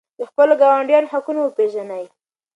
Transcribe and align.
د 0.17 0.21
خپلو 0.29 0.53
ګاونډیانو 0.61 1.11
حقونه 1.13 1.39
وپېژنئ. 1.41 2.05